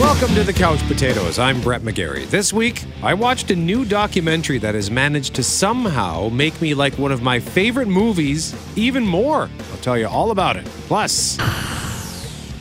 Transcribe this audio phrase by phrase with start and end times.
[0.00, 1.38] Welcome to the Couch Potatoes.
[1.38, 2.28] I'm Brett McGarry.
[2.28, 6.98] This week, I watched a new documentary that has managed to somehow make me like
[6.98, 9.48] one of my favorite movies even more.
[9.70, 10.64] I'll tell you all about it.
[10.88, 11.38] Plus,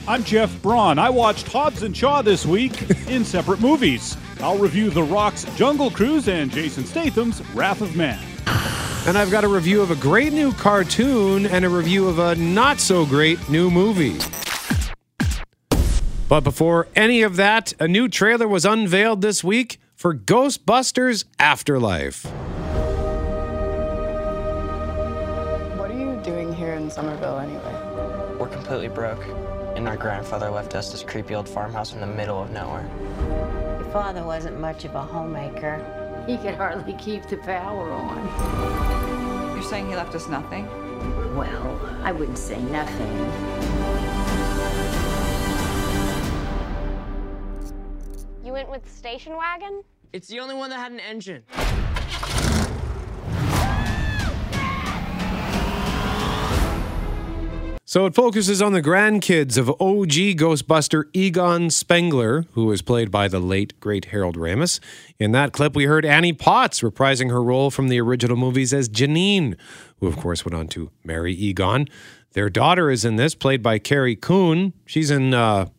[0.07, 0.99] I'm Jeff Braun.
[0.99, 4.15] I watched Hobbs and Shaw this week in separate movies.
[4.39, 8.23] I'll review The Rock's Jungle Cruise and Jason Statham's Wrath of Man.
[9.07, 12.35] and I've got a review of a great new cartoon and a review of a
[12.35, 14.19] not so great new movie.
[16.33, 22.25] But before any of that, a new trailer was unveiled this week for Ghostbusters Afterlife.
[25.77, 28.35] What are you doing here in Summerville anyway?
[28.39, 29.23] We're completely broke,
[29.75, 32.89] and our grandfather left us this creepy old farmhouse in the middle of nowhere.
[33.79, 35.85] Your father wasn't much of a homemaker.
[36.25, 39.53] He could hardly keep the power on.
[39.53, 40.65] You're saying he left us nothing?
[41.35, 43.82] Well, I wouldn't say nothing.
[48.53, 49.81] You went with station wagon?
[50.11, 51.41] It's the only one that had an engine.
[57.83, 63.27] So it focuses on the grandkids of OG Ghostbuster Egon Spengler, who was played by
[63.27, 64.79] the late, great Harold Ramis.
[65.17, 68.87] In that clip, we heard Annie Potts reprising her role from the original movies as
[68.87, 69.57] Janine,
[69.99, 71.87] who, of course, went on to marry Egon.
[72.33, 74.73] Their daughter is in this, played by Carrie Coon.
[74.85, 75.69] She's in uh,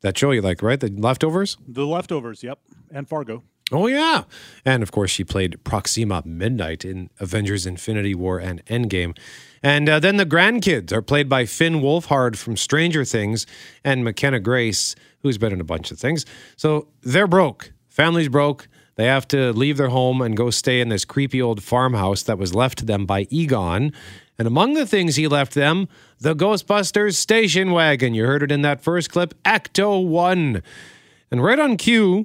[0.00, 0.80] that show you like, right?
[0.80, 1.56] The Leftovers?
[1.66, 2.58] The Leftovers, yep,
[2.90, 3.42] and Fargo.
[3.72, 4.24] Oh, yeah.
[4.64, 9.16] And of course, she played Proxima Midnight in Avengers Infinity War and Endgame.
[9.62, 13.46] And uh, then the grandkids are played by Finn Wolfhard from Stranger Things
[13.84, 16.26] and McKenna Grace, who's been in a bunch of things.
[16.56, 17.72] So they're broke.
[17.88, 18.68] Family's broke.
[18.96, 22.38] They have to leave their home and go stay in this creepy old farmhouse that
[22.38, 23.92] was left to them by Egon.
[24.40, 25.86] And among the things he left them,
[26.18, 28.14] the Ghostbusters station wagon.
[28.14, 30.62] You heard it in that first clip, Ecto 1.
[31.30, 32.24] And right on cue,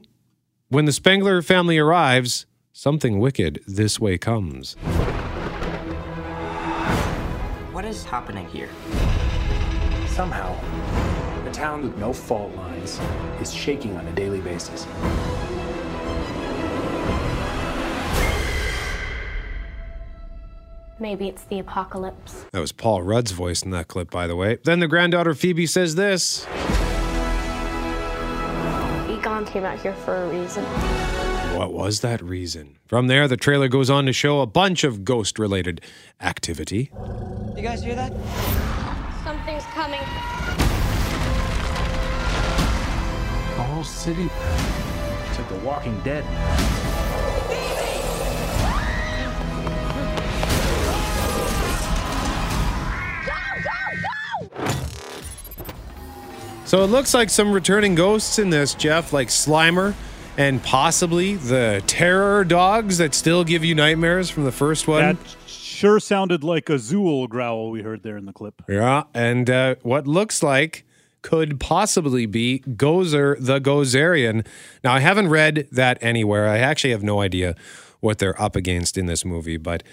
[0.70, 4.76] when the Spengler family arrives, something wicked this way comes.
[7.74, 8.70] What is happening here?
[10.08, 10.56] Somehow,
[11.44, 12.98] the town with no fault lines
[13.42, 14.88] is shaking on a daily basis.
[21.00, 22.46] Maybe it's the apocalypse.
[22.52, 24.58] That was Paul Rudd's voice in that clip, by the way.
[24.64, 26.46] Then the granddaughter Phoebe says this
[29.10, 30.64] Egon came out here for a reason.
[31.58, 32.78] What was that reason?
[32.88, 35.82] From there, the trailer goes on to show a bunch of ghost related
[36.22, 36.92] activity.
[37.56, 38.12] You guys hear that?
[39.24, 40.00] Something's coming.
[43.56, 44.30] The whole city.
[45.30, 46.24] It's like The Walking Dead.
[56.66, 59.94] So it looks like some returning ghosts in this, Jeff, like Slimer
[60.36, 65.02] and possibly the terror dogs that still give you nightmares from the first one.
[65.02, 65.18] That
[65.48, 68.64] sure sounded like a Zuul growl we heard there in the clip.
[68.68, 70.86] Yeah, and uh, what looks like
[71.22, 74.46] could possibly be Gozer the Gozerian.
[74.84, 76.48] Now, I haven't read that anywhere.
[76.48, 77.56] I actually have no idea
[78.00, 79.84] what they're up against in this movie, but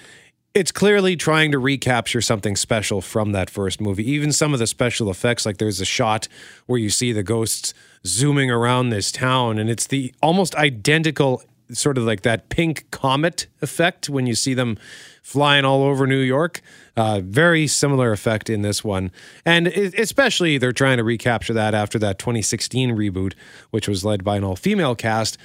[0.54, 4.08] it's clearly trying to recapture something special from that first movie.
[4.10, 6.28] Even some of the special effects, like there's a shot
[6.66, 7.72] where you see the ghosts
[8.06, 13.46] zooming around this town, and it's the almost identical sort of like that pink comet
[13.62, 14.76] effect when you see them
[15.22, 16.60] flying all over New York.
[16.96, 19.10] Uh, very similar effect in this one.
[19.46, 23.32] And especially they're trying to recapture that after that 2016 reboot,
[23.70, 25.38] which was led by an all female cast,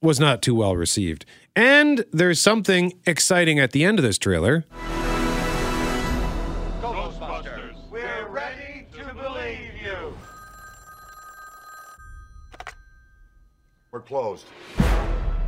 [0.00, 1.24] was not too well received.
[1.58, 4.64] And there's something exciting at the end of this trailer.
[6.80, 10.16] Ghostbusters, we're ready to believe you.
[13.90, 14.46] We're closed.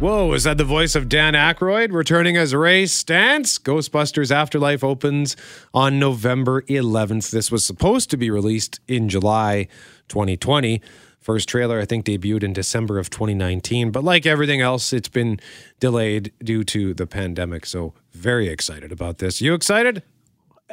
[0.01, 3.61] Whoa, is that the voice of Dan Aykroyd returning as Ray Stantz?
[3.61, 5.37] Ghostbusters Afterlife opens
[5.73, 7.31] on November 11th.
[7.31, 9.69] This was supposed to be released in July
[10.09, 10.83] 2020.
[11.21, 13.91] First trailer, I think, debuted in December of 2019.
[13.91, 15.39] But like everything else, it's been
[15.79, 17.67] delayed due to the pandemic.
[17.67, 19.41] So, very excited about this.
[19.43, 20.03] You excited?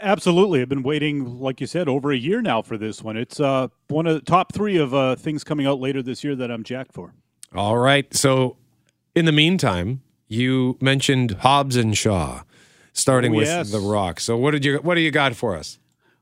[0.01, 0.61] Absolutely.
[0.61, 3.17] I've been waiting, like you said, over a year now for this one.
[3.17, 6.35] It's uh, one of the top three of uh, things coming out later this year
[6.35, 7.13] that I'm jacked for.
[7.55, 8.11] All right.
[8.13, 8.57] So,
[9.15, 12.43] in the meantime, you mentioned Hobbs and Shaw,
[12.93, 13.71] starting Oh, with.
[13.71, 14.19] The Rock.
[14.19, 15.79] So, what did you what do you got for us?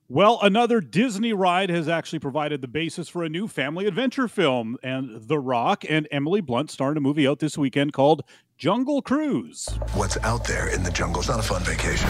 [0.07, 4.77] Well, another Disney ride has actually provided the basis for a new family adventure film,
[4.83, 8.21] and The Rock and Emily Blunt starring a movie out this weekend called
[8.55, 9.67] Jungle Cruise.
[9.95, 12.07] What's out there in the jungle's not a fun vacation.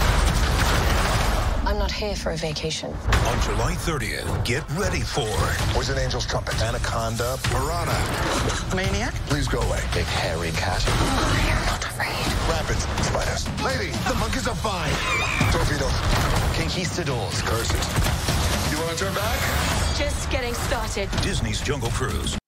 [1.66, 2.92] I'm not here for a vacation.
[2.92, 5.26] On July 30th, get ready for
[5.74, 9.12] Poison Angel's Trumpet, Anaconda, Piranha, Maniac?
[9.26, 9.80] Please go away.
[9.92, 10.84] Big hairy cat.
[10.86, 12.14] Oh, you're not afraid.
[12.48, 13.48] Rapids, spiders.
[13.64, 14.92] Lady, the monkeys are fine.
[15.50, 15.90] Torpedoes.
[16.56, 17.42] Conquistadors.
[17.42, 18.70] Curses.
[18.70, 19.96] You want to turn back?
[19.98, 21.10] Just getting started.
[21.20, 22.38] Disney's Jungle Cruise.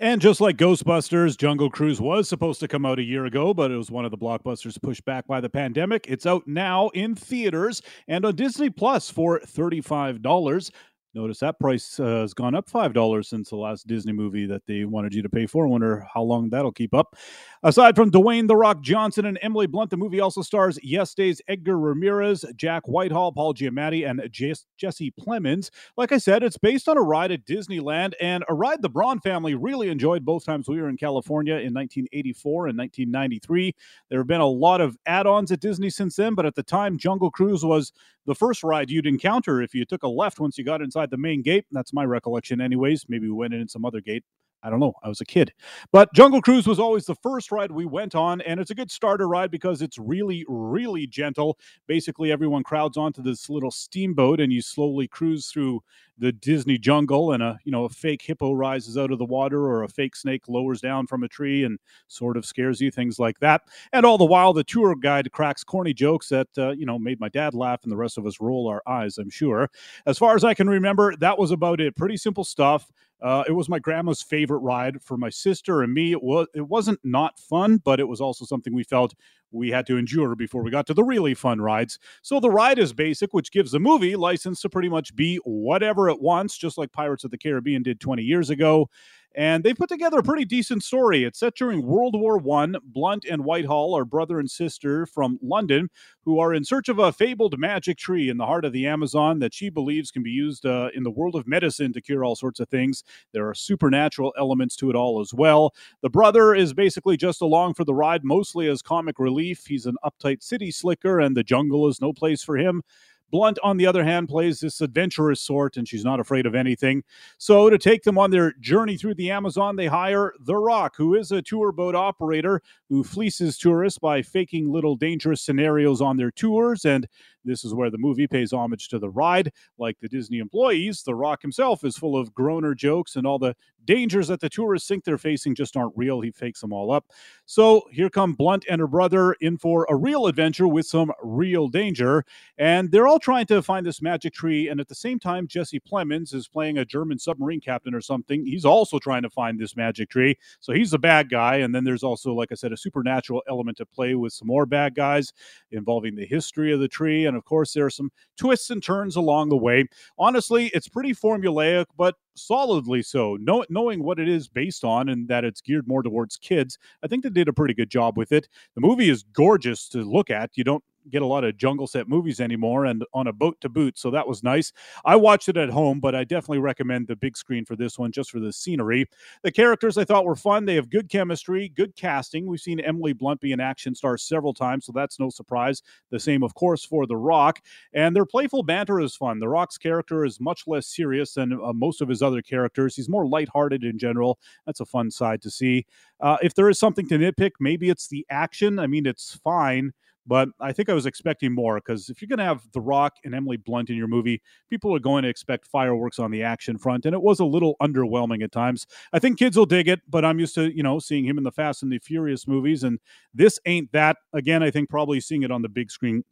[0.00, 3.72] And just like Ghostbusters, Jungle Cruise was supposed to come out a year ago, but
[3.72, 6.06] it was one of the blockbusters pushed back by the pandemic.
[6.08, 10.70] It's out now in theaters and on Disney Plus for $35.
[11.14, 14.84] Notice that price uh, has gone up $5 since the last Disney movie that they
[14.84, 15.66] wanted you to pay for.
[15.66, 17.16] I wonder how long that'll keep up.
[17.62, 21.40] Aside from Dwayne The Rock Johnson and Emily Blunt, the movie also stars Yes Day's
[21.48, 25.70] Edgar Ramirez, Jack Whitehall, Paul Giamatti, and Jess- Jesse Plemons.
[25.96, 29.18] Like I said, it's based on a ride at Disneyland and a ride the Braun
[29.18, 33.74] family really enjoyed both times we were in California in 1984 and 1993.
[34.10, 36.62] There have been a lot of add ons at Disney since then, but at the
[36.62, 37.92] time, Jungle Cruise was
[38.28, 41.16] the first ride you'd encounter if you took a left once you got inside the
[41.16, 41.64] main gate.
[41.72, 43.06] That's my recollection, anyways.
[43.08, 44.22] Maybe we went in some other gate.
[44.62, 44.94] I don't know.
[45.04, 45.52] I was a kid.
[45.92, 48.90] But Jungle Cruise was always the first ride we went on, and it's a good
[48.90, 51.58] starter ride because it's really, really gentle.
[51.86, 55.80] Basically, everyone crowds onto this little steamboat, and you slowly cruise through
[56.18, 59.60] the Disney jungle, and a you know a fake hippo rises out of the water,
[59.66, 61.78] or a fake snake lowers down from a tree and
[62.08, 63.62] sort of scares you, things like that.
[63.92, 67.20] And all the while, the tour guide cracks corny jokes that uh, you know made
[67.20, 69.18] my dad laugh, and the rest of us roll our eyes.
[69.18, 69.70] I'm sure.
[70.04, 71.94] As far as I can remember, that was about it.
[71.94, 72.90] Pretty simple stuff.
[73.20, 76.12] Uh, it was my grandma's favorite ride for my sister and me.
[76.12, 79.14] It was it wasn't not fun, but it was also something we felt
[79.50, 81.98] we had to endure before we got to the really fun rides.
[82.22, 86.08] So the ride is basic, which gives the movie license to pretty much be whatever
[86.08, 88.88] it wants, just like Pirates of the Caribbean did 20 years ago.
[89.34, 91.24] And they put together a pretty decent story.
[91.24, 92.76] It's set during World War One.
[92.82, 95.90] Blunt and Whitehall are brother and sister from London
[96.24, 99.38] who are in search of a fabled magic tree in the heart of the Amazon
[99.38, 102.36] that she believes can be used uh, in the world of medicine to cure all
[102.36, 103.02] sorts of things.
[103.32, 105.74] There are supernatural elements to it all as well.
[106.02, 109.64] The brother is basically just along for the ride, mostly as comic relief.
[109.66, 112.82] He's an uptight city slicker, and the jungle is no place for him.
[113.30, 117.02] Blunt, on the other hand, plays this adventurous sort, and she's not afraid of anything.
[117.38, 121.14] So, to take them on their journey through the Amazon, they hire The Rock, who
[121.14, 126.30] is a tour boat operator who fleeces tourists by faking little dangerous scenarios on their
[126.30, 126.84] tours.
[126.84, 127.06] And
[127.48, 129.52] this is where the movie pays homage to the ride.
[129.78, 133.54] Like the Disney employees, The Rock himself is full of groaner jokes, and all the
[133.88, 136.20] dangers that the tourists think they're facing just aren't real.
[136.20, 137.06] He fakes them all up.
[137.46, 141.68] So here come Blunt and her brother in for a real adventure with some real
[141.68, 142.26] danger.
[142.58, 144.68] And they're all trying to find this magic tree.
[144.68, 148.44] And at the same time, Jesse Plemons is playing a German submarine captain or something.
[148.44, 150.36] He's also trying to find this magic tree.
[150.60, 151.56] So he's the bad guy.
[151.56, 154.66] And then there's also, like I said, a supernatural element to play with some more
[154.66, 155.32] bad guys
[155.70, 157.24] involving the history of the tree.
[157.24, 159.86] And of course, there are some twists and turns along the way.
[160.18, 163.36] Honestly, it's pretty formulaic, but solidly so.
[163.40, 167.06] Know, knowing what it is based on and that it's geared more towards kids, I
[167.06, 168.48] think they did a pretty good job with it.
[168.74, 170.50] The movie is gorgeous to look at.
[170.54, 173.68] You don't get a lot of jungle set movies anymore and on a boat to
[173.68, 174.72] boot so that was nice.
[175.04, 178.12] I watched it at home but i definitely recommend the big screen for this one
[178.12, 179.06] just for the scenery.
[179.42, 182.46] The characters i thought were fun they have good chemistry good casting.
[182.46, 185.82] We've seen emily blunt be an action star several times so that's no surprise.
[186.10, 187.60] The same of course for the rock
[187.92, 189.38] and their playful banter is fun.
[189.38, 192.96] The rock's character is much less serious than uh, most of his other characters.
[192.96, 194.38] He's more lighthearted in general.
[194.66, 195.86] That's a fun side to see.
[196.20, 198.78] Uh, if there is something to nitpick maybe it's the action.
[198.78, 199.92] I mean it's fine
[200.28, 203.14] but I think I was expecting more because if you're going to have The Rock
[203.24, 206.76] and Emily Blunt in your movie, people are going to expect fireworks on the action
[206.76, 208.86] front, and it was a little underwhelming at times.
[209.12, 211.44] I think kids will dig it, but I'm used to you know seeing him in
[211.44, 212.98] the Fast and the Furious movies, and
[213.32, 214.18] this ain't that.
[214.32, 216.22] Again, I think probably seeing it on the big screen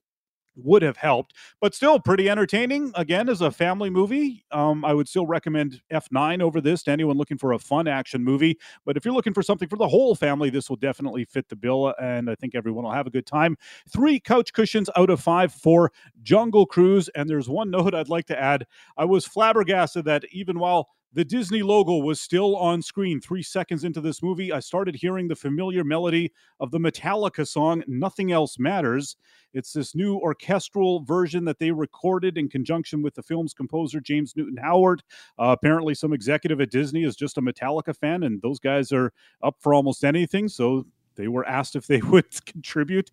[0.56, 2.92] would have helped, but still pretty entertaining.
[2.94, 7.16] Again, as a family movie, um, I would still recommend F9 over this to anyone
[7.16, 8.58] looking for a fun action movie.
[8.84, 11.56] But if you're looking for something for the whole family, this will definitely fit the
[11.56, 13.56] bill, and I think everyone will have a good time.
[13.88, 17.08] Three couch cushions out of five for Jungle Cruise.
[17.10, 21.24] And there's one note I'd like to add I was flabbergasted that even while the
[21.24, 24.52] Disney logo was still on screen three seconds into this movie.
[24.52, 29.16] I started hearing the familiar melody of the Metallica song, Nothing Else Matters.
[29.54, 34.34] It's this new orchestral version that they recorded in conjunction with the film's composer, James
[34.36, 35.02] Newton Howard.
[35.38, 39.12] Uh, apparently, some executive at Disney is just a Metallica fan, and those guys are
[39.42, 40.48] up for almost anything.
[40.48, 40.84] So
[41.16, 43.10] they were asked if they would contribute,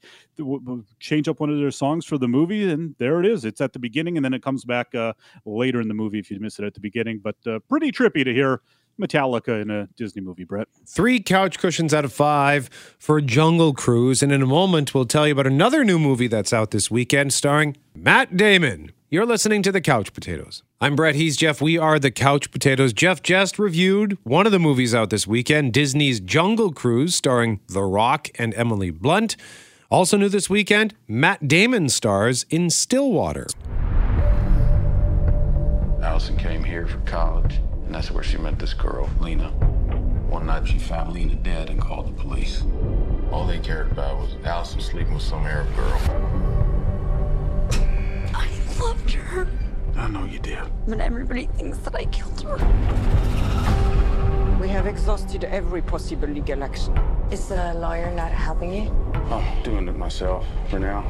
[0.99, 3.45] change up one of their songs for the movie, and there it is.
[3.45, 5.13] It's at the beginning, and then it comes back uh,
[5.45, 7.19] later in the movie if you miss it at the beginning.
[7.23, 8.61] But uh, pretty trippy to hear
[9.01, 10.67] Metallica in a Disney movie, Brett.
[10.85, 12.69] Three couch cushions out of five
[12.99, 14.21] for Jungle Cruise.
[14.21, 17.33] And in a moment, we'll tell you about another new movie that's out this weekend
[17.33, 18.91] starring Matt Damon.
[19.13, 20.63] You're listening to The Couch Potatoes.
[20.81, 21.13] I'm Brett.
[21.13, 21.61] He's Jeff.
[21.61, 22.93] We are The Couch Potatoes.
[22.93, 27.83] Jeff just reviewed one of the movies out this weekend Disney's Jungle Cruise, starring The
[27.83, 29.35] Rock and Emily Blunt.
[29.91, 33.45] Also new this weekend, Matt Damon stars in Stillwater.
[36.01, 39.49] Allison came here for college, and that's where she met this girl, Lena.
[40.27, 42.63] One night she found Lena dead and called the police.
[43.31, 46.72] All they cared about was Allison sleeping with some Arab girl.
[48.83, 49.47] I loved her,
[49.95, 50.59] I know you did.
[50.87, 52.57] but everybody thinks that I killed her.
[54.59, 56.97] We have exhausted every possible legal action.
[57.31, 58.91] Is the lawyer not helping you?
[59.31, 61.05] I'm doing it myself for now.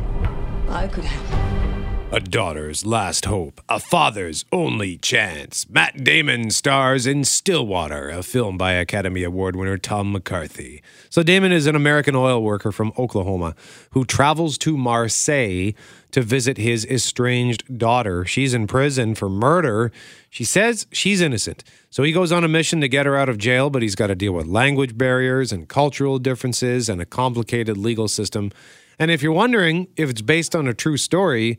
[0.70, 1.73] I could help.
[2.14, 5.68] A daughter's last hope, a father's only chance.
[5.68, 10.84] Matt Damon stars in Stillwater, a film by Academy Award winner Tom McCarthy.
[11.10, 13.56] So, Damon is an American oil worker from Oklahoma
[13.94, 15.72] who travels to Marseille
[16.12, 18.26] to visit his estranged daughter.
[18.26, 19.92] She's in prison for murder.
[20.30, 21.64] She says she's innocent.
[21.90, 24.08] So, he goes on a mission to get her out of jail, but he's got
[24.08, 28.52] to deal with language barriers and cultural differences and a complicated legal system.
[29.00, 31.58] And if you're wondering if it's based on a true story,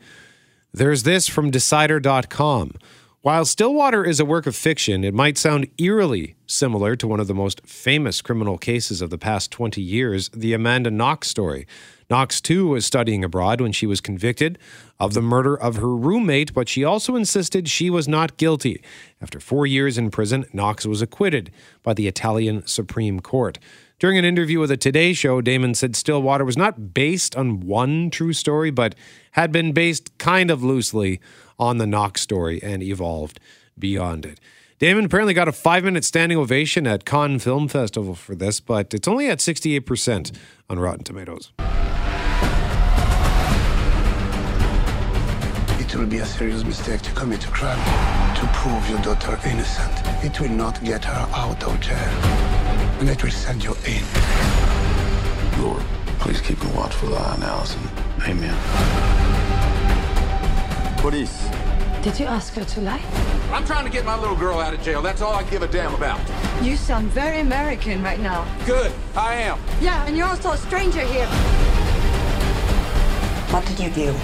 [0.75, 2.73] there's this from Decider.com.
[3.21, 7.29] While Stillwater is a work of fiction, it might sound eerily similar to one of
[7.29, 11.67] the most famous criminal cases of the past 20 years, the Amanda Knox story.
[12.11, 14.59] Knox, too, was studying abroad when she was convicted
[14.99, 18.83] of the murder of her roommate, but she also insisted she was not guilty.
[19.23, 21.53] After four years in prison, Knox was acquitted
[21.83, 23.59] by the Italian Supreme Court.
[24.05, 28.11] During an interview with the Today Show, Damon said Stillwater was not based on one
[28.11, 28.95] true story, but
[29.31, 31.23] had been based kind of loosely
[31.59, 33.41] on the Knox story and evolved
[33.79, 34.41] beyond it.
[34.79, 38.93] Damon apparently got a five minute standing ovation at Cannes Film Festival for this, but
[38.93, 40.37] it's only at 68%
[40.69, 41.53] on Rotten Tomatoes.
[45.81, 47.79] It will be a serious mistake to commit a crime
[48.35, 49.93] to prove your daughter innocent.
[50.23, 52.44] It will not get her out of jail,
[53.05, 54.03] and it will send you in.
[55.63, 55.83] Lord,
[56.21, 57.83] please keep a watchful eye on Allison.
[58.27, 58.57] Amen.
[61.03, 61.47] Police.
[62.01, 63.03] Did you ask her to lie?
[63.53, 65.03] I'm trying to get my little girl out of jail.
[65.03, 66.19] That's all I give a damn about.
[66.63, 68.47] You sound very American right now.
[68.65, 68.91] Good.
[69.15, 69.59] I am.
[69.83, 71.27] Yeah, and you're also a stranger here.
[73.53, 74.15] What did you do?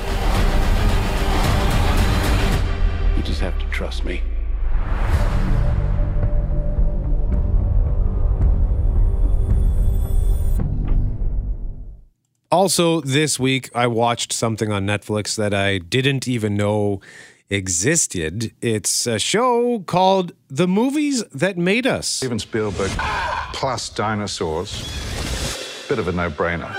[3.14, 4.22] You just have to trust me.
[12.52, 17.00] Also, this week, I watched something on Netflix that I didn't even know
[17.48, 18.52] existed.
[18.60, 22.08] It's a show called The Movies That Made Us.
[22.08, 22.90] Steven Spielberg
[23.52, 24.82] plus dinosaurs.
[25.88, 26.74] Bit of a no brainer.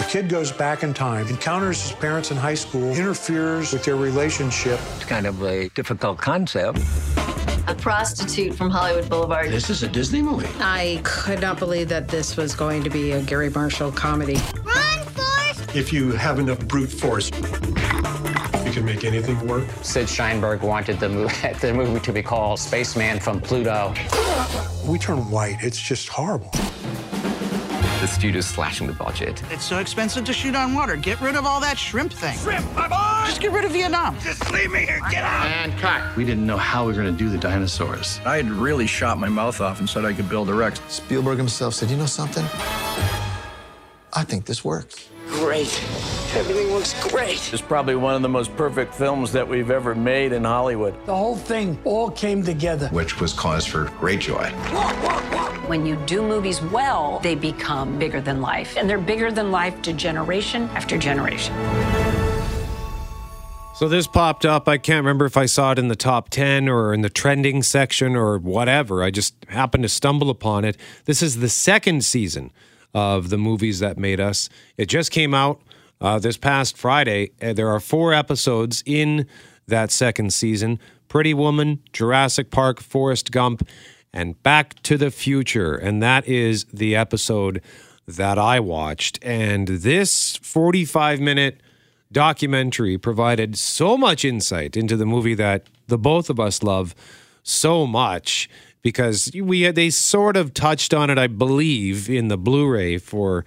[0.00, 3.96] A kid goes back in time, encounters his parents in high school, interferes with their
[3.96, 4.78] relationship.
[4.96, 6.78] It's kind of a difficult concept.
[7.86, 9.48] A prostitute from Hollywood Boulevard.
[9.52, 10.48] This is a Disney movie.
[10.58, 14.40] I could not believe that this was going to be a Garry Marshall comedy.
[14.64, 15.76] Run, Forrest!
[15.76, 19.68] If you have enough brute force, you can make anything work.
[19.82, 23.94] Sid Sheinberg wanted the movie, the movie to be called Spaceman from Pluto.
[24.84, 25.58] We turn white.
[25.60, 26.50] It's just horrible.
[28.00, 29.40] The studio's slashing the budget.
[29.52, 30.96] It's so expensive to shoot on water.
[30.96, 32.36] Get rid of all that shrimp thing.
[32.36, 33.05] Shrimp, my boy!
[33.26, 34.16] Just get rid of Vietnam.
[34.20, 35.00] Just leave me here.
[35.10, 35.46] Get out!
[35.46, 36.16] And cut.
[36.16, 38.20] We didn't know how we were going to do the dinosaurs.
[38.24, 40.80] I had really shot my mouth off and said I could build a Rex.
[40.88, 42.44] Spielberg himself said, you know something?
[44.12, 45.08] I think this works.
[45.28, 45.66] Great.
[46.34, 47.52] Everything looks great.
[47.52, 50.94] It's probably one of the most perfect films that we've ever made in Hollywood.
[51.04, 52.88] The whole thing all came together.
[52.88, 54.50] Which was cause for great joy.
[55.66, 58.76] When you do movies well, they become bigger than life.
[58.76, 61.54] And they're bigger than life to generation after generation.
[63.76, 64.68] So this popped up.
[64.68, 67.62] I can't remember if I saw it in the top 10 or in the trending
[67.62, 69.02] section or whatever.
[69.02, 70.78] I just happened to stumble upon it.
[71.04, 72.52] This is the second season
[72.94, 74.48] of the movies that made us.
[74.78, 75.60] It just came out
[76.00, 77.32] uh, this past Friday.
[77.42, 79.26] Uh, there are four episodes in
[79.66, 80.78] that second season
[81.08, 83.68] Pretty Woman, Jurassic Park, Forrest Gump,
[84.10, 85.74] and Back to the Future.
[85.74, 87.60] And that is the episode
[88.08, 89.18] that I watched.
[89.20, 91.60] And this 45 minute
[92.16, 96.94] documentary provided so much insight into the movie that the both of us love
[97.42, 98.48] so much
[98.80, 103.44] because we they sort of touched on it I believe in the Blu-ray for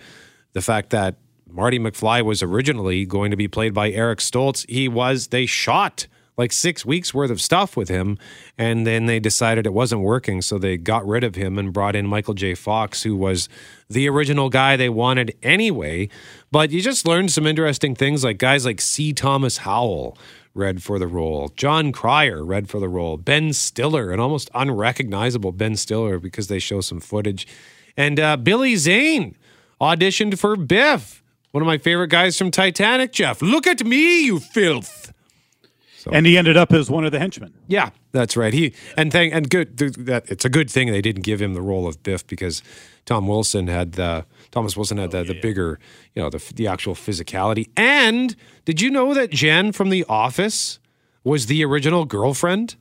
[0.54, 1.16] the fact that
[1.50, 4.70] Marty McFly was originally going to be played by Eric Stoltz.
[4.70, 6.06] He was they shot
[6.40, 8.18] like six weeks worth of stuff with him.
[8.58, 10.42] And then they decided it wasn't working.
[10.42, 12.56] So they got rid of him and brought in Michael J.
[12.56, 13.50] Fox, who was
[13.90, 16.08] the original guy they wanted anyway.
[16.50, 19.12] But you just learned some interesting things like guys like C.
[19.12, 20.18] Thomas Howell
[20.54, 25.52] read for the role, Jon Cryer read for the role, Ben Stiller, an almost unrecognizable
[25.52, 27.48] Ben Stiller because they show some footage.
[27.96, 29.36] And uh, Billy Zane
[29.80, 33.42] auditioned for Biff, one of my favorite guys from Titanic, Jeff.
[33.42, 35.14] Look at me, you filth.
[36.10, 36.16] So.
[36.16, 37.54] And he ended up as one of the henchmen.
[37.68, 38.54] Yeah, that's right.
[38.54, 41.62] He and thank and good that it's a good thing they didn't give him the
[41.62, 42.64] role of Biff because
[43.06, 45.28] Tom Wilson had the Thomas Wilson had the, oh, yeah.
[45.28, 45.80] the bigger,
[46.16, 47.70] you know, the the actual physicality.
[47.78, 48.36] And
[48.66, 50.80] did you know that Jen from The Office
[51.24, 52.76] was the original girlfriend?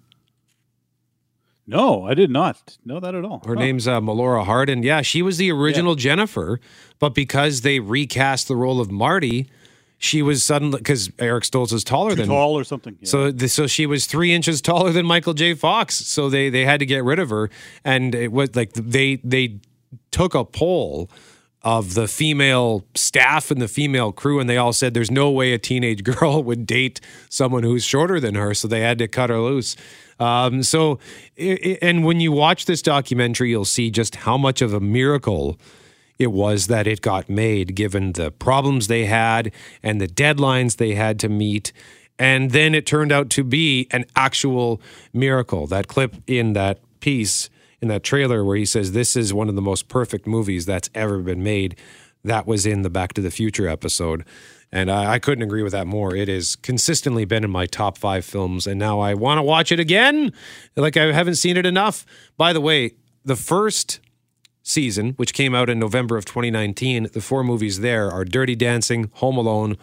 [1.66, 3.42] No, I did not know that at all.
[3.44, 3.60] Her oh.
[3.60, 4.82] name's uh, Melora Hardin.
[4.82, 6.02] Yeah, she was the original yeah.
[6.02, 6.60] Jennifer,
[6.98, 9.50] but because they recast the role of Marty,
[9.98, 12.96] she was suddenly because Eric Stoltz is taller Too than tall or something.
[13.00, 13.08] Yeah.
[13.08, 15.54] So so she was three inches taller than Michael J.
[15.54, 15.96] Fox.
[15.96, 17.50] So they they had to get rid of her,
[17.84, 19.58] and it was like they they
[20.12, 21.10] took a poll
[21.62, 25.52] of the female staff and the female crew, and they all said there's no way
[25.52, 28.54] a teenage girl would date someone who's shorter than her.
[28.54, 29.76] So they had to cut her loose.
[30.20, 30.98] Um, so,
[31.36, 35.58] and when you watch this documentary, you'll see just how much of a miracle
[36.18, 40.94] it was that it got made, given the problems they had and the deadlines they
[40.94, 41.72] had to meet.
[42.18, 44.80] And then it turned out to be an actual
[45.12, 45.66] miracle.
[45.68, 47.48] That clip in that piece,
[47.80, 50.90] in that trailer, where he says, This is one of the most perfect movies that's
[50.94, 51.76] ever been made.
[52.24, 54.24] That was in the Back to the Future episode.
[54.72, 56.14] And I, I couldn't agree with that more.
[56.14, 58.66] It has consistently been in my top five films.
[58.66, 60.32] And now I want to watch it again.
[60.76, 62.04] Like I haven't seen it enough.
[62.36, 62.94] By the way,
[63.24, 64.00] the first
[64.68, 69.10] season, which came out in November of 2019, the four movies there are Dirty Dancing,
[69.14, 69.76] Home Alone,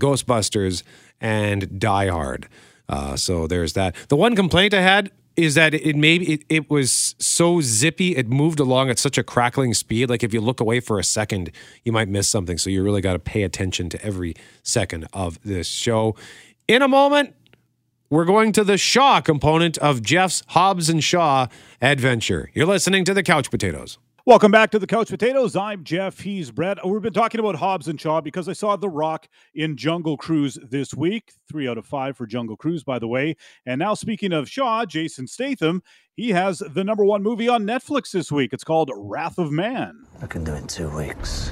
[0.00, 0.82] Ghostbusters,
[1.20, 2.48] and Die Hard.
[2.88, 3.94] Uh, so there's that.
[4.08, 8.28] The one complaint I had is that it maybe it, it was so zippy, it
[8.28, 10.10] moved along at such a crackling speed.
[10.10, 11.50] Like if you look away for a second,
[11.84, 12.58] you might miss something.
[12.58, 16.16] So you really got to pay attention to every second of this show.
[16.68, 17.34] In a moment,
[18.10, 21.46] we're going to the Shaw component of Jeff's Hobbs and Shaw
[21.80, 22.50] adventure.
[22.52, 23.96] You're listening to the Couch Potatoes.
[24.24, 25.56] Welcome back to the Couch Potatoes.
[25.56, 26.20] I'm Jeff.
[26.20, 26.78] He's Brett.
[26.86, 30.56] We've been talking about Hobbs and Shaw because I saw The Rock in Jungle Cruise
[30.62, 31.32] this week.
[31.50, 33.34] Three out of five for Jungle Cruise, by the way.
[33.66, 35.82] And now, speaking of Shaw, Jason Statham,
[36.14, 38.52] he has the number one movie on Netflix this week.
[38.52, 40.06] It's called Wrath of Man.
[40.22, 41.50] I can do it in two weeks.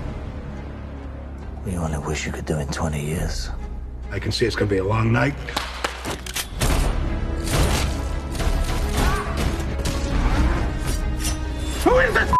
[1.66, 3.50] We only wish you could do it in 20 years.
[4.12, 5.34] I can see it's going to be a long night.
[11.82, 12.39] Who is this?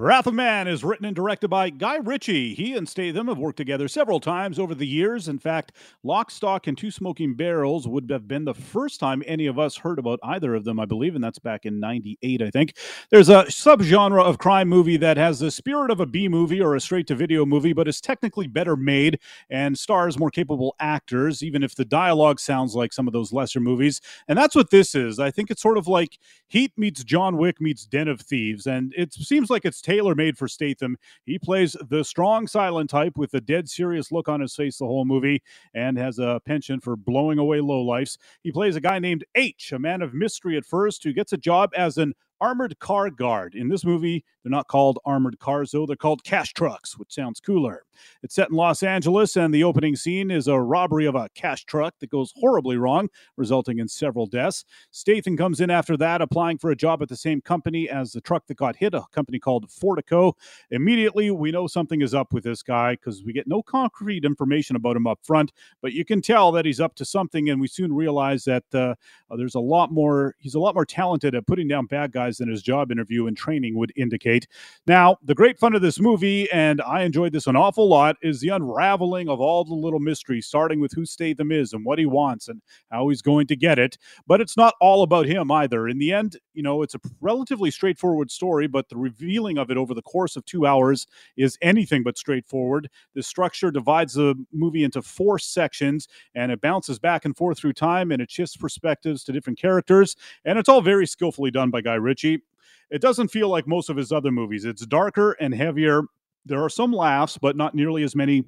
[0.00, 2.54] Wrath of Man is written and directed by Guy Ritchie.
[2.54, 5.26] He and Statham have worked together several times over the years.
[5.26, 5.72] In fact,
[6.04, 9.76] Lock, Stock, and Two Smoking Barrels would have been the first time any of us
[9.76, 12.76] heard about either of them, I believe, and that's back in 98, I think.
[13.10, 16.76] There's a subgenre of crime movie that has the spirit of a B movie or
[16.76, 19.18] a straight to video movie, but is technically better made
[19.50, 23.58] and stars more capable actors, even if the dialogue sounds like some of those lesser
[23.58, 24.00] movies.
[24.28, 25.18] And that's what this is.
[25.18, 28.94] I think it's sort of like Heat meets John Wick meets Den of Thieves, and
[28.96, 30.98] it seems like it's tailor made for Statham.
[31.24, 34.84] He plays the strong silent type with a dead serious look on his face the
[34.84, 38.18] whole movie and has a penchant for blowing away lowlifes.
[38.42, 41.38] He plays a guy named H, a man of mystery at first, who gets a
[41.38, 43.54] job as an armored car guard.
[43.54, 45.86] In this movie, they're not called armored cars, though.
[45.86, 47.84] They're called cash trucks, which sounds cooler.
[48.22, 51.64] It's set in Los Angeles, and the opening scene is a robbery of a cash
[51.64, 54.64] truck that goes horribly wrong, resulting in several deaths.
[54.90, 58.20] Statham comes in after that, applying for a job at the same company as the
[58.20, 60.34] truck that got hit, a company called Fortico.
[60.70, 64.76] Immediately, we know something is up with this guy because we get no concrete information
[64.76, 67.66] about him up front, but you can tell that he's up to something, and we
[67.66, 68.94] soon realize that uh,
[69.36, 72.50] there's a lot more, he's a lot more talented at putting down bad guys than
[72.50, 74.46] his job interview and training would indicate.
[74.86, 78.40] Now, the great fun of this movie, and I enjoyed this an awful lot, is
[78.40, 82.04] the unraveling of all the little mysteries, starting with who Statham is and what he
[82.04, 82.60] wants and
[82.90, 83.96] how he's going to get it.
[84.26, 85.88] But it's not all about him either.
[85.88, 89.76] In the end, you know, it's a relatively straightforward story, but the revealing of it
[89.76, 92.90] over the course of two hours is anything but straightforward.
[93.14, 97.74] The structure divides the movie into four sections and it bounces back and forth through
[97.74, 100.16] time and it shifts perspectives to different characters.
[100.44, 102.17] And it's all very skillfully done by Guy Ritchie.
[102.24, 104.64] It doesn't feel like most of his other movies.
[104.64, 106.02] It's darker and heavier.
[106.46, 108.44] There are some laughs, but not nearly as many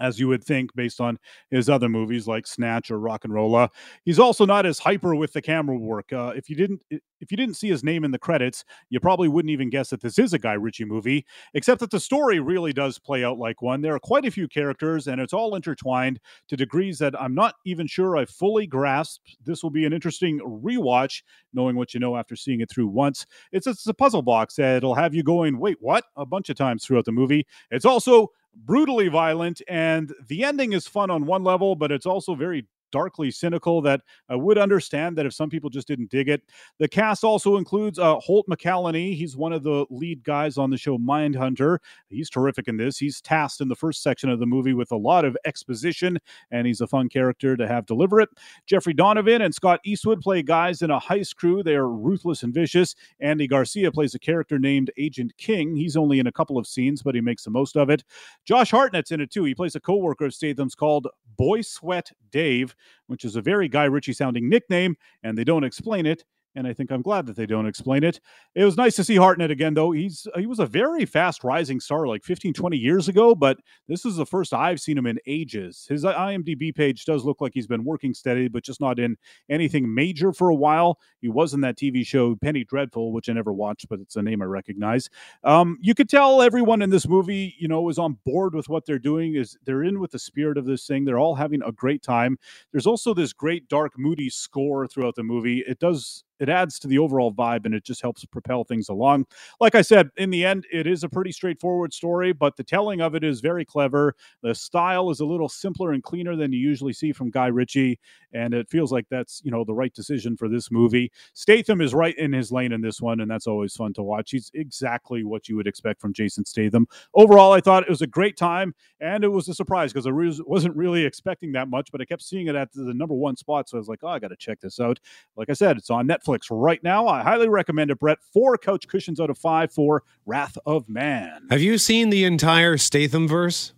[0.00, 1.18] as you would think based on
[1.50, 3.68] his other movies like Snatch or RocknRolla.
[4.04, 6.12] He's also not as hyper with the camera work.
[6.12, 6.82] Uh, if you didn't
[7.20, 10.00] if you didn't see his name in the credits, you probably wouldn't even guess that
[10.00, 13.60] this is a Guy Ritchie movie, except that the story really does play out like
[13.60, 13.80] one.
[13.80, 17.54] There are quite a few characters and it's all intertwined to degrees that I'm not
[17.64, 19.36] even sure I fully grasped.
[19.44, 23.26] This will be an interesting rewatch knowing what you know after seeing it through once.
[23.52, 26.84] It's it's a puzzle box that'll have you going, "Wait, what?" a bunch of times
[26.84, 27.46] throughout the movie.
[27.70, 32.34] It's also brutally violent and the ending is fun on one level but it's also
[32.34, 36.42] very darkly cynical that I would understand that if some people just didn't dig it.
[36.78, 39.16] The cast also includes uh, Holt McCallany.
[39.16, 41.78] He's one of the lead guys on the show Mindhunter.
[42.08, 42.98] He's terrific in this.
[42.98, 46.18] He's tasked in the first section of the movie with a lot of exposition,
[46.50, 48.28] and he's a fun character to have deliver it.
[48.66, 51.62] Jeffrey Donovan and Scott Eastwood play guys in a heist crew.
[51.62, 52.94] They are ruthless and vicious.
[53.20, 55.76] Andy Garcia plays a character named Agent King.
[55.76, 58.04] He's only in a couple of scenes, but he makes the most of it.
[58.44, 59.44] Josh Hartnett's in it too.
[59.44, 62.74] He plays a co-worker of Statham's called Boy Sweat Dave
[63.06, 66.24] which is a very Guy Ritchie sounding nickname, and they don't explain it.
[66.58, 68.20] And I think I'm glad that they don't explain it.
[68.56, 69.92] It was nice to see Hartnett again, though.
[69.92, 74.04] He's he was a very fast rising star like 15, 20 years ago, but this
[74.04, 75.86] is the first I've seen him in ages.
[75.88, 79.16] His IMDb page does look like he's been working steady, but just not in
[79.48, 80.98] anything major for a while.
[81.20, 84.22] He was in that TV show Penny Dreadful, which I never watched, but it's a
[84.22, 85.08] name I recognize.
[85.44, 88.84] Um, you could tell everyone in this movie, you know, is on board with what
[88.84, 89.36] they're doing.
[89.36, 91.04] Is they're in with the spirit of this thing.
[91.04, 92.36] They're all having a great time.
[92.72, 95.62] There's also this great dark, moody score throughout the movie.
[95.64, 99.26] It does it adds to the overall vibe and it just helps propel things along.
[99.60, 103.00] Like I said, in the end, it is a pretty straightforward story, but the telling
[103.00, 104.14] of it is very clever.
[104.42, 107.98] The style is a little simpler and cleaner than you usually see from Guy Ritchie,
[108.32, 111.10] and it feels like that's you know the right decision for this movie.
[111.34, 114.30] Statham is right in his lane in this one, and that's always fun to watch.
[114.30, 116.86] He's exactly what you would expect from Jason Statham.
[117.14, 120.10] Overall, I thought it was a great time, and it was a surprise because I
[120.10, 123.36] re- wasn't really expecting that much, but I kept seeing it at the number one
[123.36, 125.00] spot, so I was like, oh, I got to check this out.
[125.36, 126.27] Like I said, it's on Netflix.
[126.28, 127.06] Netflix right now.
[127.06, 128.18] I highly recommend it, Brett.
[128.32, 131.46] Four couch cushions out of five for Wrath of Man.
[131.50, 133.72] Have you seen the entire Statham verse?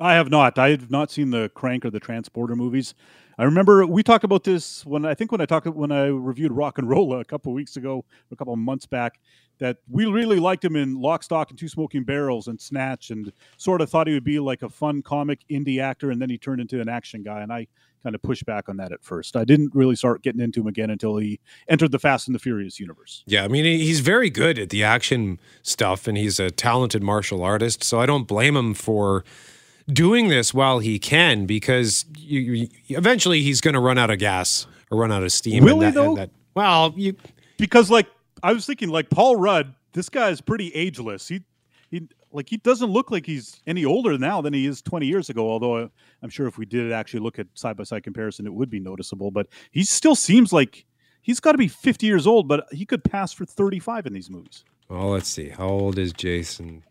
[0.00, 0.58] I have not.
[0.58, 2.94] I have not seen the Crank or the Transporter movies.
[3.40, 6.52] I remember we talked about this when I think when I talked when I reviewed
[6.52, 9.18] RocknRolla couple weeks ago, a couple months back,
[9.60, 13.32] that we really liked him in Lock, Stock, and Two Smoking Barrels and Snatch, and
[13.56, 16.36] sort of thought he would be like a fun comic indie actor, and then he
[16.36, 17.66] turned into an action guy, and I
[18.02, 19.34] kind of pushed back on that at first.
[19.34, 22.38] I didn't really start getting into him again until he entered the Fast and the
[22.38, 23.24] Furious universe.
[23.26, 27.42] Yeah, I mean he's very good at the action stuff, and he's a talented martial
[27.42, 29.24] artist, so I don't blame him for
[29.88, 34.18] doing this while he can because you, you, eventually he's going to run out of
[34.18, 35.64] gas or run out of steam.
[35.64, 36.16] Will that, though?
[36.16, 37.14] that- well, you
[37.58, 38.08] because like
[38.42, 41.28] I was thinking, like Paul Rudd, this guy is pretty ageless.
[41.28, 41.42] He
[41.90, 45.30] he like he doesn't look like he's any older now than he is 20 years
[45.30, 45.48] ago.
[45.48, 45.90] Although
[46.22, 48.80] I'm sure if we did actually look at side by side comparison, it would be
[48.80, 49.30] noticeable.
[49.30, 50.84] But he still seems like
[51.22, 54.30] he's got to be 50 years old, but he could pass for 35 in these
[54.30, 54.64] movies.
[54.88, 55.50] Well, let's see.
[55.50, 56.82] How old is Jason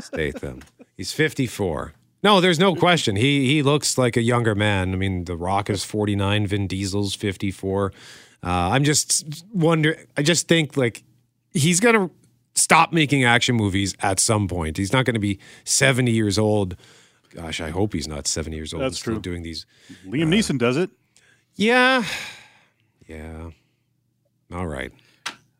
[0.00, 0.60] Statham?
[0.98, 1.94] He's 54.
[2.22, 3.16] No, there's no question.
[3.16, 4.92] He he looks like a younger man.
[4.92, 7.92] I mean, The Rock is 49, Vin Diesel's 54.
[8.44, 9.96] Uh, I'm just wonder.
[10.16, 11.02] I just think like
[11.52, 12.10] he's gonna
[12.54, 14.76] stop making action movies at some point.
[14.76, 16.76] He's not going to be 70 years old.
[17.30, 18.82] Gosh, I hope he's not 70 years old.
[18.82, 19.18] That's true.
[19.18, 19.64] Doing these.
[20.06, 20.90] Liam Neeson does it.
[21.54, 22.04] Yeah.
[23.06, 23.50] Yeah.
[24.52, 24.92] All right.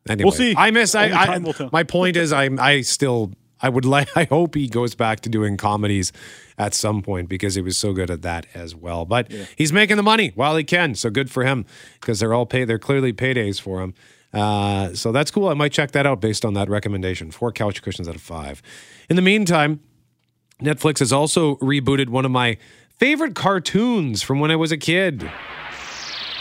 [0.07, 0.53] Anyway, we'll see.
[0.55, 0.95] I miss.
[0.95, 1.69] I, I time will tell.
[1.71, 3.31] my point is, I I still
[3.63, 4.09] I would like.
[4.15, 6.11] I hope he goes back to doing comedies
[6.57, 9.05] at some point because he was so good at that as well.
[9.05, 11.65] But he's making the money while he can, so good for him
[11.99, 12.65] because they're all pay.
[12.65, 13.95] They're clearly paydays for him.
[14.31, 15.47] Uh, so that's cool.
[15.47, 17.31] I might check that out based on that recommendation.
[17.31, 18.61] Four couch cushions out of five.
[19.09, 19.79] In the meantime,
[20.61, 22.57] Netflix has also rebooted one of my
[22.97, 25.29] favorite cartoons from when I was a kid.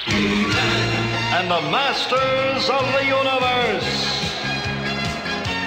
[0.09, 4.33] and the masters of the universe.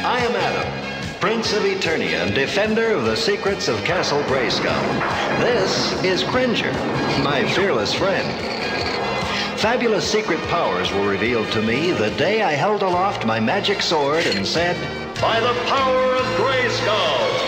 [0.07, 0.84] I am Adam,
[1.25, 4.79] Prince of Eternia and defender of the secrets of Castle Grayskull.
[5.39, 6.71] This is Cringer,
[7.23, 8.29] my fearless friend.
[9.59, 14.27] Fabulous secret powers were revealed to me the day I held aloft my magic sword
[14.27, 14.75] and said,
[15.19, 17.44] By the power of Grayskull!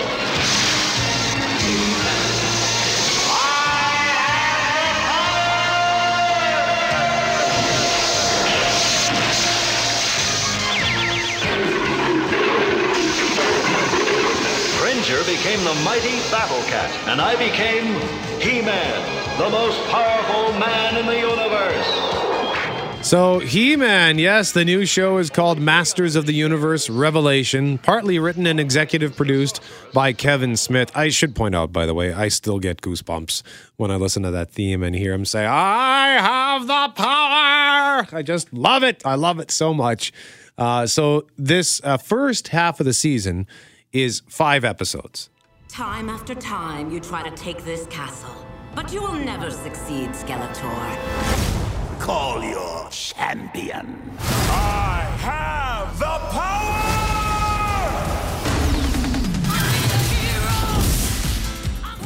[15.08, 17.86] Cringer became the mighty Battle Cat, and I became
[18.41, 23.08] He Man, the most powerful man in the universe.
[23.08, 28.20] So, He Man, yes, the new show is called Masters of the Universe Revelation, partly
[28.20, 29.62] written and executive produced
[29.93, 30.91] by Kevin Smith.
[30.93, 33.43] I should point out, by the way, I still get goosebumps
[33.78, 38.08] when I listen to that theme and hear him say, I have the power.
[38.12, 39.04] I just love it.
[39.06, 40.12] I love it so much.
[40.58, 43.48] Uh, so, this uh, first half of the season
[44.04, 45.30] is five episodes.
[45.68, 48.36] Time after time, you try to take this castle,
[48.76, 52.00] but you will never succeed, Skeletor.
[52.00, 54.00] Call your champion.
[54.20, 56.98] I have the power!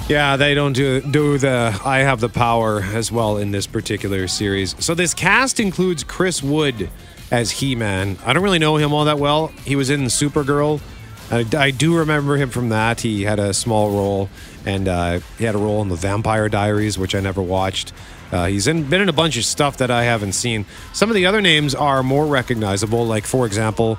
[0.10, 4.28] Yeah, they don't do do the I have the power as well in this particular
[4.28, 4.76] series.
[4.84, 6.90] So this cast includes Chris Wood
[7.32, 8.18] as He-Man.
[8.26, 9.48] I don't really know him all that well.
[9.64, 10.82] He was in Supergirl.
[11.32, 13.02] I, I do remember him from that.
[13.02, 14.30] He had a small role,
[14.66, 17.94] and uh, he had a role in the Vampire Diaries, which I never watched.
[18.32, 20.66] Uh, he's in, been in a bunch of stuff that I haven't seen.
[20.94, 23.98] Some of the other names are more recognizable, like, for example,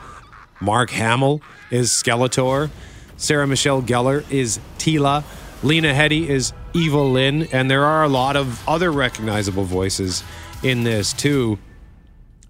[0.60, 2.70] Mark Hamill is Skeletor,
[3.16, 5.24] Sarah Michelle Gellar is Teela,
[5.62, 10.22] Lena Headey is Evil Lynn, and there are a lot of other recognizable voices
[10.62, 11.58] in this, too.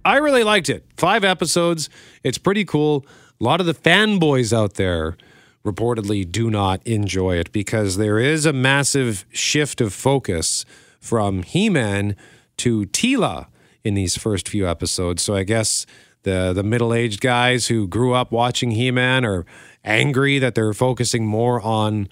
[0.05, 0.85] I really liked it.
[0.97, 1.89] Five episodes.
[2.23, 3.07] It's pretty cool.
[3.41, 5.17] A lot of the fanboys out there
[5.65, 10.65] reportedly do not enjoy it because there is a massive shift of focus
[11.01, 12.17] from He Man
[12.59, 13.47] to Teela
[13.85, 15.23] in these first few episodes.
[15.23, 15.87] So I guess
[16.23, 19.45] the the middle aged guys who grew up watching He Man are
[19.85, 22.09] angry that they're focusing more on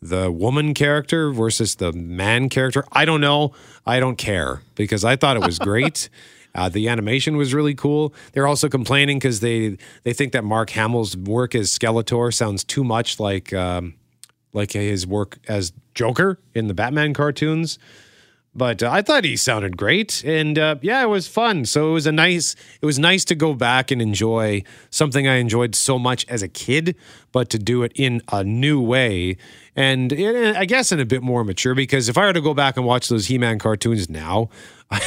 [0.00, 2.84] the woman character versus the man character.
[2.92, 3.52] I don't know.
[3.84, 6.08] I don't care because I thought it was great.
[6.58, 8.12] Uh, the animation was really cool.
[8.32, 12.82] They're also complaining because they they think that Mark Hamill's work as Skeletor sounds too
[12.82, 13.94] much like um,
[14.52, 17.78] like his work as Joker in the Batman cartoons.
[18.56, 21.64] But uh, I thought he sounded great, and uh, yeah, it was fun.
[21.64, 22.56] So it was a nice.
[22.82, 26.48] It was nice to go back and enjoy something I enjoyed so much as a
[26.48, 26.96] kid,
[27.30, 29.36] but to do it in a new way,
[29.76, 31.76] and I guess in a bit more mature.
[31.76, 34.48] Because if I were to go back and watch those He-Man cartoons now,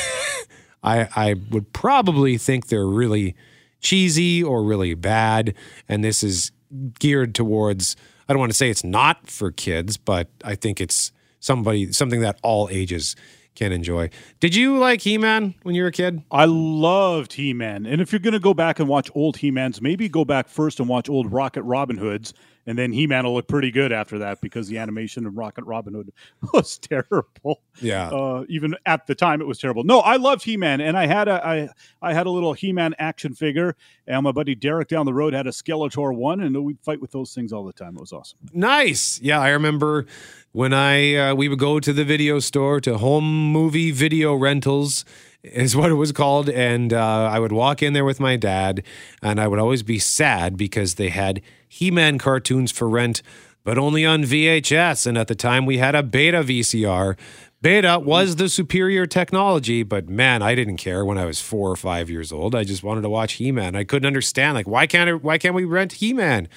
[0.84, 3.36] I I would probably think they're really
[3.82, 5.56] cheesy or really bad,
[5.88, 6.52] and this is
[7.00, 7.96] geared towards.
[8.28, 12.22] I don't want to say it's not for kids, but I think it's somebody something
[12.22, 13.16] that all ages
[13.56, 14.10] can enjoy.
[14.40, 16.24] Did you like He Man when you were a kid?
[16.32, 17.86] I loved He Man.
[17.86, 20.48] And if you're going to go back and watch old He Mans, maybe go back
[20.48, 22.34] first and watch old Rocket Robin Hoods.
[22.68, 25.64] And then He Man will look pretty good after that because the animation of Rocket
[25.66, 26.12] Robin Hood
[26.54, 27.62] was terrible.
[27.82, 29.84] Yeah, uh, even at the time it was terrible.
[29.84, 31.70] No, I loved He Man, and I had a I
[32.02, 33.76] I had a little He Man action figure,
[34.08, 37.12] and my buddy Derek down the road had a Skeletor one, and we'd fight with
[37.12, 37.96] those things all the time.
[37.96, 38.40] It was awesome.
[38.54, 39.20] Nice.
[39.22, 40.06] Yeah, I remember
[40.52, 45.06] when I uh, we would go to the video store to home movie video rentals
[45.44, 48.84] is what it was called and uh, i would walk in there with my dad
[49.22, 53.22] and i would always be sad because they had he-man cartoons for rent
[53.64, 57.18] but only on vhs and at the time we had a beta vcr
[57.62, 61.76] beta was the superior technology but man i didn't care when i was four or
[61.76, 62.56] five years old.
[62.56, 63.76] I just wanted to watch he-man.
[63.76, 66.48] I couldn't understand like why can't it, why can't we rent he-man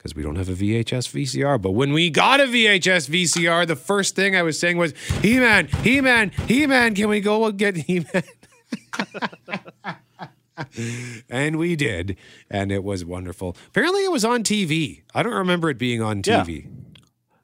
[0.00, 1.60] because we don't have a VHS VCR.
[1.60, 5.38] But when we got a VHS VCR, the first thing I was saying was, He
[5.38, 8.22] Man, He Man, He Man, can we go get He Man?
[11.28, 12.16] and we did.
[12.50, 13.54] And it was wonderful.
[13.68, 15.02] Apparently, it was on TV.
[15.14, 16.64] I don't remember it being on TV.
[16.64, 16.70] Yeah.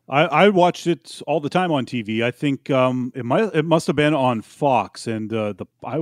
[0.08, 2.22] I, I, watched it all the time on TV.
[2.22, 5.98] I think um, it might it must have been on Fox, and uh, the I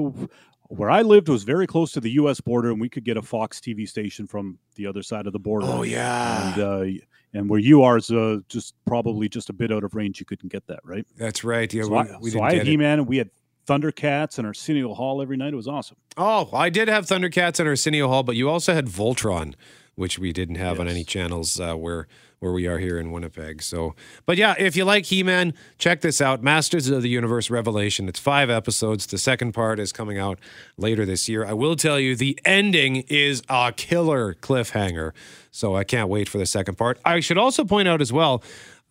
[0.69, 2.41] where I lived was very close to the U.S.
[2.41, 5.39] border, and we could get a Fox TV station from the other side of the
[5.39, 5.67] border.
[5.69, 9.73] Oh yeah, and, uh, and where you are is uh, just probably just a bit
[9.73, 10.21] out of range.
[10.21, 11.07] You couldn't get that, right?
[11.17, 11.73] That's right.
[11.73, 13.31] Yeah, so we, I, we so I had He Man, and we had
[13.67, 15.53] Thundercats in Arsenio Hall every night.
[15.53, 15.97] It was awesome.
[16.17, 19.55] Oh, I did have Thundercats in Arsenio Hall, but you also had Voltron,
[19.95, 20.81] which we didn't have yes.
[20.81, 22.07] on any channels uh, where
[22.45, 23.63] where we are here in Winnipeg.
[23.63, 23.95] So,
[24.27, 28.07] but yeah, if you like He Man, check this out Masters of the Universe Revelation.
[28.07, 29.07] It's five episodes.
[29.07, 30.39] The second part is coming out
[30.77, 31.47] later this year.
[31.47, 35.13] I will tell you, the ending is a killer cliffhanger.
[35.51, 36.99] So I can't wait for the second part.
[37.03, 38.43] I should also point out as well,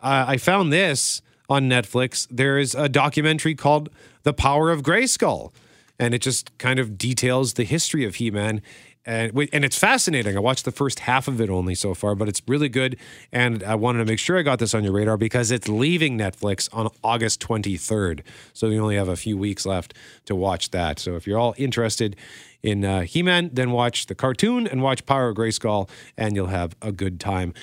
[0.02, 2.28] uh, I found this on Netflix.
[2.32, 3.90] There is a documentary called
[4.24, 5.52] The Power of Grayskull.
[6.00, 8.62] And it just kind of details the history of He Man
[9.06, 10.38] and and it's fascinating.
[10.38, 12.98] I watched the first half of it only so far, but it's really good.
[13.32, 16.18] And I wanted to make sure I got this on your radar because it's leaving
[16.18, 18.22] Netflix on August 23rd,
[18.54, 19.94] so you only have a few weeks left
[20.26, 21.00] to watch that.
[21.00, 22.16] So if you're all interested
[22.62, 26.76] in uh, He-Man, then watch the cartoon and watch Power of Grayskull, and you'll have
[26.82, 27.54] a good time.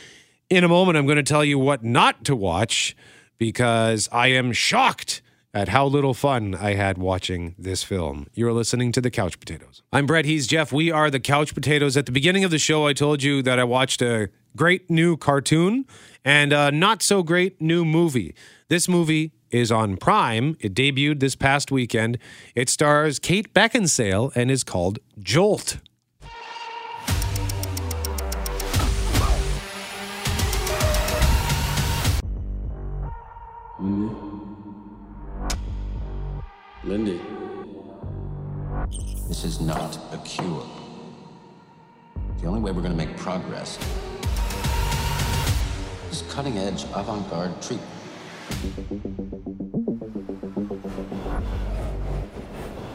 [0.50, 2.94] In a moment, I'm going to tell you what not to watch
[3.38, 8.26] because I am shocked at how little fun I had watching this film.
[8.34, 9.82] You're listening to The Couch Potatoes.
[9.92, 10.24] I'm Brett.
[10.24, 10.72] He's Jeff.
[10.72, 11.96] We are The Couch Potatoes.
[11.96, 15.16] At the beginning of the show, I told you that I watched a great new
[15.16, 15.86] cartoon
[16.24, 18.34] and a not so great new movie.
[18.68, 20.56] This movie is on Prime.
[20.60, 22.18] It debuted this past weekend.
[22.54, 25.78] It stars Kate Beckinsale and is called Jolt.
[36.82, 37.20] Lindy.
[39.28, 40.66] This is not a cure.
[42.40, 43.78] The only way we're going to make progress
[46.10, 47.90] is cutting edge avant garde treatment.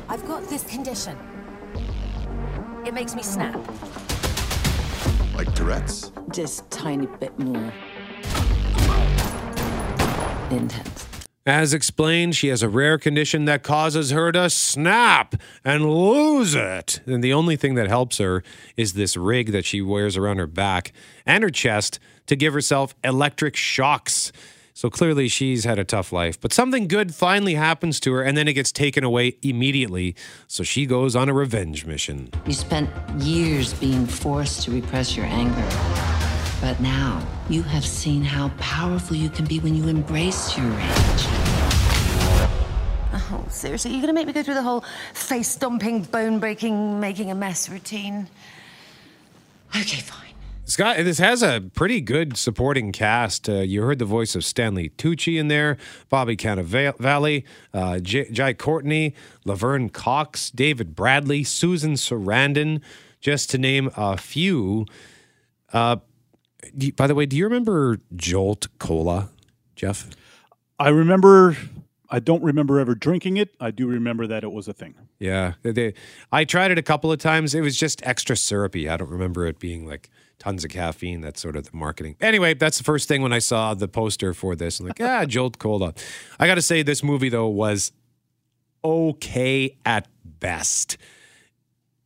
[0.10, 1.16] I've got this condition.
[2.88, 3.56] It makes me snap.
[5.36, 6.12] Like Tourette's?
[6.32, 7.72] Just tiny bit more
[10.50, 11.15] intense.
[11.48, 17.02] As explained, she has a rare condition that causes her to snap and lose it.
[17.06, 18.42] And the only thing that helps her
[18.76, 20.92] is this rig that she wears around her back
[21.24, 24.32] and her chest to give herself electric shocks.
[24.74, 26.42] So clearly, she's had a tough life.
[26.42, 30.16] But something good finally happens to her, and then it gets taken away immediately.
[30.48, 32.32] So she goes on a revenge mission.
[32.48, 32.90] You spent
[33.22, 36.15] years being forced to repress your anger.
[36.62, 41.26] But now, you have seen how powerful you can be when you embrace your rage.
[43.14, 43.92] Oh, seriously?
[43.92, 47.70] You're gonna make me go through the whole face stomping, bone breaking, making a mess
[47.70, 48.28] routine?
[49.70, 50.22] Okay, fine.
[50.68, 53.48] Scott, this has a pretty good supporting cast.
[53.48, 55.78] Uh, you heard the voice of Stanley Tucci in there,
[56.10, 59.14] Bobby Cannavale, uh, J- Jai Courtney,
[59.44, 62.82] Laverne Cox, David Bradley, Susan Sarandon,
[63.22, 64.88] just to name a few.
[65.72, 66.02] Uh, do
[66.78, 69.30] you- by the way, do you remember Jolt Cola,
[69.76, 70.08] Jeff?
[70.80, 71.58] I remember.
[72.08, 73.56] I don't remember ever drinking it.
[73.60, 74.94] I do remember that it was a thing.
[75.20, 75.94] Yeah, they, they-
[76.32, 77.56] I tried it a couple of times.
[77.56, 78.88] It was just extra syrupy.
[78.88, 81.22] I don't remember it being like tons of caffeine.
[81.22, 82.16] That's sort of the marketing.
[82.22, 84.80] Anyway, that's the first thing when I saw the poster for this.
[84.80, 85.94] I'm like, ah, Jolt Cola.
[86.40, 87.92] I got to say, this movie though was
[88.84, 90.98] okay at best.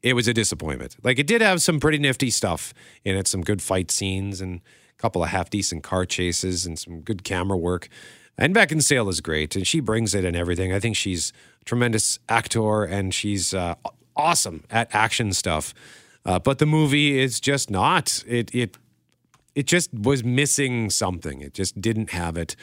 [0.01, 0.95] It was a disappointment.
[1.03, 4.61] Like it did have some pretty nifty stuff in it, some good fight scenes and
[4.97, 7.89] a couple of half decent car chases and some good camera work.
[8.37, 10.71] And Beckinsale is great, and she brings it and everything.
[10.71, 13.75] I think she's a tremendous actor, and she's uh,
[14.15, 15.73] awesome at action stuff.
[16.25, 18.23] Uh, but the movie is just not.
[18.25, 18.77] It it
[19.55, 21.41] it just was missing something.
[21.41, 22.55] It just didn't have it,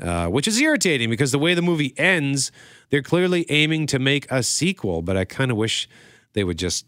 [0.00, 2.52] uh, which is irritating because the way the movie ends,
[2.90, 5.02] they're clearly aiming to make a sequel.
[5.02, 5.88] But I kind of wish
[6.34, 6.86] they would just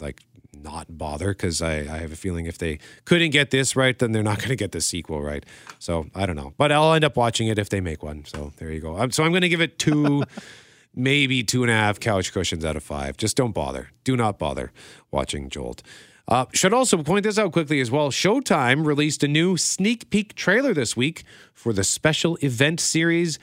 [0.00, 0.22] like
[0.62, 4.12] not bother because I, I have a feeling if they couldn't get this right, then
[4.12, 5.44] they're not going to get the sequel right.
[5.78, 8.24] So I don't know, but I'll end up watching it if they make one.
[8.24, 8.96] So there you go.
[8.98, 10.24] Um, so I'm going to give it two,
[10.94, 13.16] maybe two and a half couch cushions out of five.
[13.16, 13.90] Just don't bother.
[14.04, 14.72] Do not bother
[15.10, 15.82] watching Jolt.
[16.28, 18.10] Uh, should also point this out quickly as well.
[18.10, 21.22] Showtime released a new sneak peek trailer this week
[21.54, 23.38] for the special event series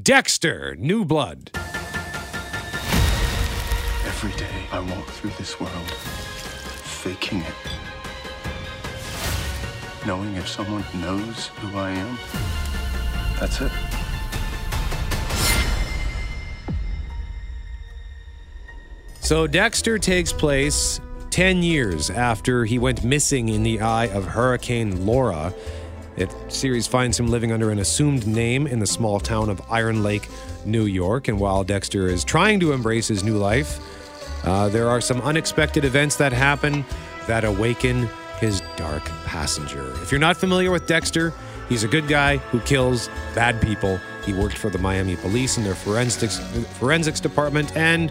[0.00, 1.50] Dexter New Blood.
[4.22, 7.54] Every day I walk through this world, faking it.
[10.06, 12.18] Knowing if someone knows who I am,
[13.40, 13.72] that's it.
[19.20, 25.06] So Dexter takes place 10 years after he went missing in the eye of Hurricane
[25.06, 25.54] Laura.
[26.18, 30.02] It series finds him living under an assumed name in the small town of Iron
[30.02, 30.28] Lake,
[30.66, 31.28] New York.
[31.28, 33.80] And while Dexter is trying to embrace his new life,
[34.44, 36.84] uh, there are some unexpected events that happen
[37.26, 39.92] that awaken his dark passenger.
[40.02, 41.32] If you're not familiar with Dexter,
[41.68, 44.00] he's a good guy who kills bad people.
[44.24, 46.38] He worked for the Miami police in their forensics
[46.78, 48.10] forensics department, and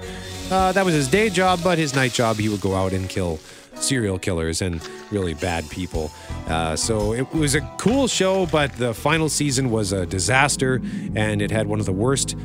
[0.52, 1.60] uh, that was his day job.
[1.64, 3.40] But his night job, he would go out and kill
[3.76, 6.12] serial killers and really bad people.
[6.48, 10.82] Uh, so it was a cool show, but the final season was a disaster,
[11.16, 12.36] and it had one of the worst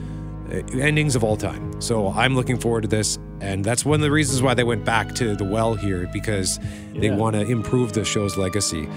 [0.51, 1.81] endings of all time.
[1.81, 4.85] So I'm looking forward to this, and that's one of the reasons why they went
[4.85, 6.59] back to the well here because
[6.95, 8.89] they want to improve the show's legacy.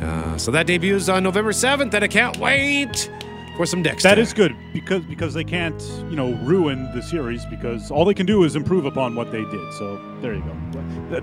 [0.00, 3.10] Uh, so that debuts on November 7th, and I can't wait
[3.56, 4.08] for some Dexter.
[4.08, 8.14] That is good because because they can't you know ruin the series because all they
[8.14, 9.72] can do is improve upon what they did.
[9.74, 10.82] So there you go.
[11.10, 11.22] That,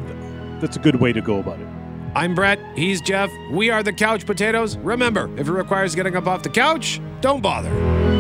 [0.62, 1.68] that's a good way to go about it.
[2.16, 2.60] I'm Brett.
[2.76, 3.32] He's Jeff.
[3.52, 4.78] We are the Couch Potatoes.
[4.78, 8.11] Remember, if it requires getting up off the couch, don't bother.